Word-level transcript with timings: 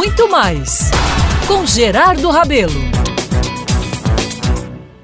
muito 0.00 0.30
mais 0.30 0.90
com 1.46 1.66
Gerardo 1.66 2.30
Rabelo. 2.30 2.72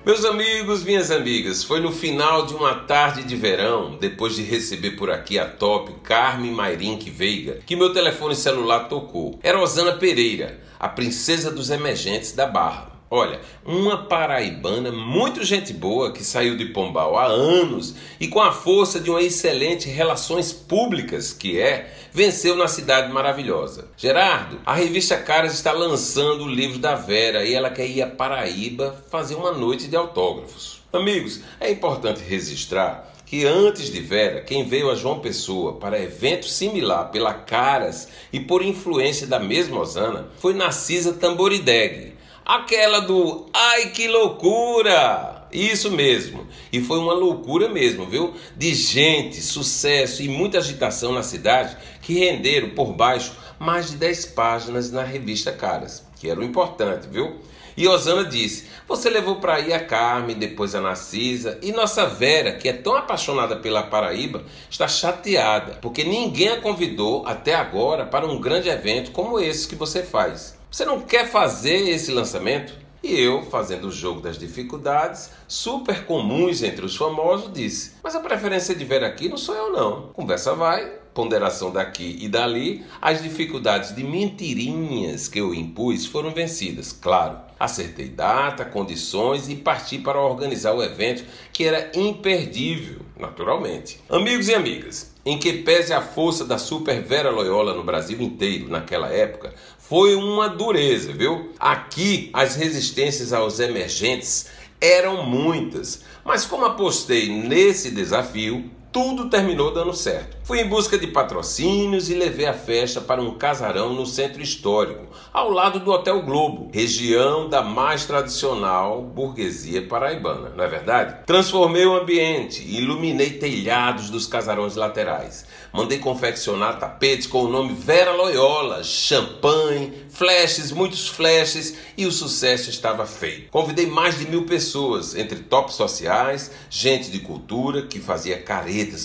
Meus 0.06 0.24
amigos, 0.24 0.84
minhas 0.84 1.10
amigas, 1.10 1.62
foi 1.62 1.80
no 1.80 1.92
final 1.92 2.46
de 2.46 2.54
uma 2.54 2.74
tarde 2.74 3.22
de 3.22 3.36
verão, 3.36 3.98
depois 4.00 4.34
de 4.34 4.42
receber 4.42 4.92
por 4.92 5.10
aqui 5.10 5.38
a 5.38 5.44
top 5.44 5.92
Carmen 6.02 6.50
Mairink 6.50 7.10
Veiga, 7.10 7.58
que 7.66 7.76
meu 7.76 7.92
telefone 7.92 8.34
celular 8.34 8.88
tocou. 8.88 9.38
Era 9.42 9.60
Osana 9.60 9.92
Pereira, 9.92 10.62
a 10.80 10.88
princesa 10.88 11.50
dos 11.50 11.68
emergentes 11.68 12.32
da 12.32 12.46
Barra. 12.46 12.95
Olha, 13.08 13.40
uma 13.64 13.98
paraibana 13.98 14.90
muito 14.90 15.44
gente 15.44 15.72
boa 15.72 16.10
que 16.10 16.24
saiu 16.24 16.56
de 16.56 16.64
Pombal 16.64 17.16
há 17.16 17.26
anos 17.26 17.94
e 18.18 18.26
com 18.26 18.40
a 18.40 18.50
força 18.50 18.98
de 18.98 19.08
uma 19.08 19.22
excelente 19.22 19.88
relações 19.88 20.52
públicas 20.52 21.32
que 21.32 21.60
é, 21.60 21.94
venceu 22.12 22.56
na 22.56 22.66
cidade 22.66 23.12
maravilhosa. 23.12 23.86
Gerardo, 23.96 24.58
a 24.66 24.74
revista 24.74 25.16
Caras 25.16 25.54
está 25.54 25.70
lançando 25.70 26.42
o 26.42 26.48
livro 26.48 26.80
da 26.80 26.96
Vera 26.96 27.44
e 27.44 27.54
ela 27.54 27.70
quer 27.70 27.86
ir 27.86 28.02
a 28.02 28.08
Paraíba 28.08 29.04
fazer 29.08 29.36
uma 29.36 29.52
noite 29.52 29.86
de 29.86 29.94
autógrafos. 29.94 30.82
Amigos, 30.92 31.42
é 31.60 31.70
importante 31.70 32.20
registrar 32.20 33.14
que 33.24 33.44
antes 33.44 33.92
de 33.92 34.00
Vera, 34.00 34.40
quem 34.40 34.64
veio 34.64 34.90
a 34.90 34.96
João 34.96 35.20
Pessoa 35.20 35.74
para 35.74 36.00
evento 36.02 36.48
similar 36.48 37.12
pela 37.12 37.34
Caras 37.34 38.08
e 38.32 38.40
por 38.40 38.64
influência 38.64 39.28
da 39.28 39.38
mesma 39.38 39.78
Osana 39.78 40.28
foi 40.38 40.54
Narcisa 40.54 41.12
Tamborideg 41.12 42.15
Aquela 42.46 43.00
do 43.00 43.46
ai 43.52 43.90
que 43.90 44.06
loucura! 44.06 45.48
Isso 45.52 45.90
mesmo. 45.90 46.46
E 46.72 46.80
foi 46.80 46.96
uma 47.00 47.12
loucura 47.12 47.68
mesmo, 47.68 48.06
viu? 48.06 48.34
De 48.56 48.72
gente, 48.72 49.42
sucesso 49.42 50.22
e 50.22 50.28
muita 50.28 50.58
agitação 50.58 51.12
na 51.12 51.24
cidade 51.24 51.76
que 52.00 52.14
renderam 52.20 52.70
por 52.70 52.92
baixo 52.92 53.32
mais 53.58 53.90
de 53.90 53.96
10 53.96 54.26
páginas 54.26 54.92
na 54.92 55.02
revista 55.02 55.50
Caras, 55.50 56.06
que 56.20 56.30
era 56.30 56.38
o 56.38 56.44
importante, 56.44 57.08
viu? 57.10 57.34
E 57.76 57.88
Osana 57.88 58.24
disse: 58.24 58.68
Você 58.86 59.10
levou 59.10 59.40
para 59.40 59.56
aí 59.56 59.72
a 59.72 59.84
Carmen, 59.84 60.36
depois 60.36 60.72
a 60.76 60.80
Narcisa, 60.80 61.58
e 61.60 61.72
nossa 61.72 62.06
Vera, 62.06 62.52
que 62.52 62.68
é 62.68 62.72
tão 62.72 62.94
apaixonada 62.94 63.56
pela 63.56 63.82
Paraíba, 63.82 64.44
está 64.70 64.86
chateada, 64.86 65.78
porque 65.82 66.04
ninguém 66.04 66.50
a 66.50 66.60
convidou 66.60 67.26
até 67.26 67.56
agora 67.56 68.06
para 68.06 68.24
um 68.24 68.40
grande 68.40 68.68
evento 68.68 69.10
como 69.10 69.40
esse 69.40 69.66
que 69.66 69.74
você 69.74 70.04
faz. 70.04 70.56
Você 70.76 70.84
não 70.84 71.00
quer 71.00 71.26
fazer 71.26 71.88
esse 71.88 72.12
lançamento? 72.12 72.74
E 73.02 73.18
eu, 73.18 73.42
fazendo 73.44 73.88
o 73.88 73.90
jogo 73.90 74.20
das 74.20 74.38
dificuldades, 74.38 75.30
super 75.48 76.04
comuns 76.04 76.62
entre 76.62 76.84
os 76.84 76.94
famosos, 76.94 77.50
disse: 77.50 77.92
Mas 78.04 78.14
a 78.14 78.20
preferência 78.20 78.74
de 78.74 78.84
ver 78.84 79.02
aqui 79.02 79.26
não 79.26 79.38
sou 79.38 79.54
eu, 79.54 79.72
não. 79.72 80.08
Conversa 80.08 80.54
vai, 80.54 80.84
ponderação 81.14 81.70
daqui 81.70 82.18
e 82.20 82.28
dali, 82.28 82.84
as 83.00 83.22
dificuldades 83.22 83.96
de 83.96 84.04
mentirinhas 84.04 85.28
que 85.28 85.40
eu 85.40 85.54
impus 85.54 86.04
foram 86.04 86.30
vencidas, 86.30 86.92
claro. 86.92 87.38
Acertei 87.58 88.10
data, 88.10 88.62
condições 88.62 89.48
e 89.48 89.56
parti 89.56 89.96
para 89.96 90.20
organizar 90.20 90.74
o 90.74 90.82
evento 90.82 91.24
que 91.54 91.64
era 91.64 91.90
imperdível, 91.94 93.00
naturalmente. 93.18 94.00
Amigos 94.08 94.48
e 94.48 94.54
amigas, 94.54 95.12
em 95.24 95.38
que 95.38 95.52
pese 95.62 95.92
a 95.92 96.00
força 96.00 96.44
da 96.44 96.58
Super 96.58 97.02
Vera 97.02 97.30
Loyola 97.30 97.74
no 97.74 97.82
Brasil 97.82 98.20
inteiro 98.20 98.68
naquela 98.68 99.08
época, 99.08 99.54
foi 99.78 100.14
uma 100.14 100.48
dureza, 100.48 101.12
viu? 101.12 101.52
Aqui 101.58 102.30
as 102.32 102.56
resistências 102.56 103.32
aos 103.32 103.60
emergentes 103.60 104.48
eram 104.80 105.24
muitas, 105.24 106.02
mas 106.24 106.44
como 106.44 106.64
apostei 106.64 107.30
nesse 107.30 107.90
desafio, 107.90 108.70
tudo 108.96 109.28
terminou 109.28 109.70
dando 109.74 109.92
certo. 109.92 110.38
Fui 110.42 110.58
em 110.58 110.68
busca 110.68 110.96
de 110.96 111.08
patrocínios 111.08 112.08
e 112.08 112.14
levei 112.14 112.46
a 112.46 112.54
festa 112.54 112.98
para 112.98 113.20
um 113.20 113.36
casarão 113.36 113.92
no 113.92 114.06
centro 114.06 114.40
histórico, 114.40 115.04
ao 115.34 115.50
lado 115.50 115.80
do 115.80 115.90
Hotel 115.90 116.22
Globo, 116.22 116.70
região 116.72 117.46
da 117.46 117.60
mais 117.60 118.06
tradicional 118.06 119.02
burguesia 119.02 119.86
paraibana, 119.86 120.48
não 120.56 120.64
é 120.64 120.68
verdade? 120.68 121.26
Transformei 121.26 121.84
o 121.84 121.94
ambiente, 121.94 122.62
iluminei 122.66 123.32
telhados 123.32 124.08
dos 124.08 124.26
casarões 124.26 124.76
laterais. 124.76 125.44
Mandei 125.72 125.98
confeccionar 125.98 126.78
tapetes 126.78 127.26
com 127.26 127.42
o 127.42 127.48
nome 127.48 127.74
Vera 127.74 128.12
Loyola, 128.12 128.82
champanhe, 128.82 129.92
flashes, 130.08 130.72
muitos 130.72 131.06
flashes 131.06 131.76
e 131.98 132.06
o 132.06 132.12
sucesso 132.12 132.70
estava 132.70 133.04
feito. 133.04 133.50
Convidei 133.50 133.84
mais 133.86 134.18
de 134.18 134.26
mil 134.26 134.46
pessoas, 134.46 135.14
entre 135.14 135.40
tops 135.40 135.74
sociais, 135.74 136.50
gente 136.70 137.10
de 137.10 137.18
cultura 137.18 137.82
que 137.82 138.00
fazia 138.00 138.40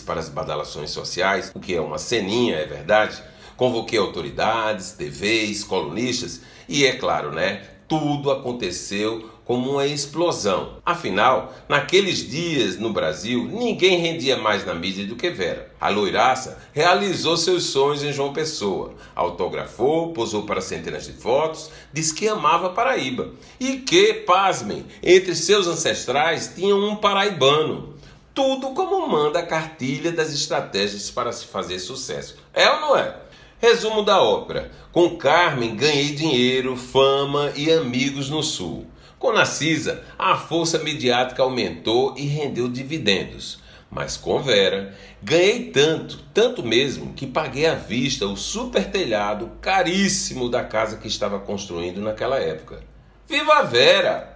para 0.01 0.19
as 0.19 0.29
badalações 0.29 0.91
sociais, 0.91 1.51
o 1.55 1.59
que 1.59 1.73
é 1.73 1.81
uma 1.81 1.97
ceninha, 1.97 2.57
é 2.57 2.65
verdade. 2.65 3.21
Convoquei 3.57 3.97
autoridades, 3.97 4.91
TVs, 4.91 5.63
colunistas 5.63 6.41
e, 6.67 6.85
é 6.85 6.93
claro, 6.93 7.31
né, 7.31 7.63
tudo 7.87 8.31
aconteceu 8.31 9.29
como 9.51 9.71
uma 9.71 9.85
explosão. 9.85 10.77
Afinal, 10.85 11.53
naqueles 11.67 12.19
dias 12.29 12.77
no 12.77 12.93
Brasil, 12.93 13.43
ninguém 13.51 13.99
rendia 13.99 14.37
mais 14.37 14.65
na 14.65 14.73
mídia 14.73 15.05
do 15.05 15.17
que 15.17 15.29
Vera. 15.29 15.69
A 15.79 15.89
loiraça 15.89 16.57
realizou 16.71 17.35
seus 17.35 17.65
sonhos 17.65 18.01
em 18.01 18.13
João 18.13 18.31
Pessoa, 18.31 18.93
autografou, 19.13 20.13
posou 20.13 20.43
para 20.43 20.61
centenas 20.61 21.05
de 21.05 21.11
fotos, 21.11 21.69
disse 21.91 22.13
que 22.13 22.29
amava 22.29 22.69
Paraíba 22.69 23.31
e 23.59 23.77
que, 23.77 24.13
pasmem, 24.13 24.85
entre 25.03 25.35
seus 25.35 25.67
ancestrais 25.67 26.53
tinha 26.55 26.73
um 26.73 26.95
paraibano. 26.95 27.95
Tudo 28.33 28.69
como 28.69 29.07
manda 29.07 29.39
a 29.39 29.45
cartilha 29.45 30.11
das 30.11 30.33
estratégias 30.33 31.11
para 31.11 31.33
se 31.33 31.45
fazer 31.45 31.79
sucesso. 31.79 32.37
É 32.53 32.69
ou 32.69 32.79
não 32.79 32.97
é? 32.97 33.15
Resumo 33.59 34.03
da 34.03 34.21
ópera. 34.21 34.71
Com 34.91 35.17
Carmen 35.17 35.75
ganhei 35.75 36.15
dinheiro, 36.15 36.77
fama 36.77 37.51
e 37.55 37.71
amigos 37.71 38.29
no 38.29 38.41
Sul. 38.41 38.87
Com 39.19 39.33
Narcisa, 39.33 40.03
a 40.17 40.37
força 40.37 40.79
midiática 40.79 41.43
aumentou 41.43 42.15
e 42.17 42.25
rendeu 42.25 42.69
dividendos. 42.69 43.59
Mas 43.89 44.15
com 44.15 44.41
Vera, 44.41 44.95
ganhei 45.21 45.69
tanto, 45.69 46.23
tanto 46.33 46.63
mesmo, 46.63 47.13
que 47.13 47.27
paguei 47.27 47.65
à 47.65 47.75
vista 47.75 48.25
o 48.25 48.37
super 48.37 48.89
telhado 48.89 49.51
caríssimo 49.59 50.49
da 50.49 50.63
casa 50.63 50.95
que 50.97 51.09
estava 51.09 51.37
construindo 51.37 51.99
naquela 51.99 52.39
época. 52.39 52.81
Viva 53.27 53.55
a 53.55 53.63
Vera! 53.63 54.30